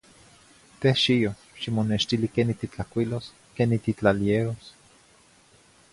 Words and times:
Teh 0.85 0.95
xiyo, 1.01 1.33
ximonextili 1.63 2.31
queni 2.37 2.57
titlacuilos, 2.63 3.31
queni 3.61 3.77
titlaleeros. 3.89 4.75